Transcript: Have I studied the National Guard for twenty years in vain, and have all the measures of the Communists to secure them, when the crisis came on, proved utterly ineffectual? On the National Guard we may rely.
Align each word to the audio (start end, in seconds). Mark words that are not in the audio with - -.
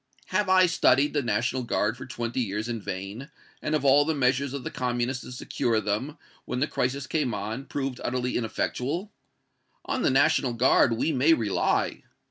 Have 0.29 0.49
I 0.49 0.65
studied 0.65 1.13
the 1.13 1.21
National 1.21 1.61
Guard 1.61 1.95
for 1.95 2.07
twenty 2.07 2.41
years 2.41 2.67
in 2.67 2.81
vain, 2.81 3.29
and 3.61 3.75
have 3.75 3.85
all 3.85 4.03
the 4.03 4.15
measures 4.15 4.51
of 4.51 4.63
the 4.63 4.71
Communists 4.71 5.23
to 5.25 5.31
secure 5.31 5.79
them, 5.79 6.17
when 6.45 6.59
the 6.59 6.65
crisis 6.65 7.05
came 7.05 7.35
on, 7.35 7.65
proved 7.65 8.01
utterly 8.03 8.35
ineffectual? 8.35 9.13
On 9.85 10.01
the 10.01 10.09
National 10.09 10.53
Guard 10.53 10.93
we 10.93 11.11
may 11.11 11.33
rely. 11.35 12.01